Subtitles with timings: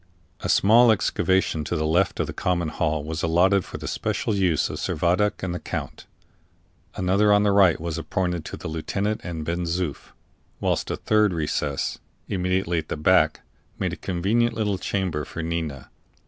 [0.39, 4.33] A small excavation to the left of the common hall was allotted for the special
[4.33, 6.07] use of Servadac and the count;
[6.95, 10.11] another on the right was appropriated to the lieutenant and Ben Zoof;
[10.59, 13.41] whilst a third recess, immediately at the back,
[13.77, 15.91] made a convenient little chamber for Nina.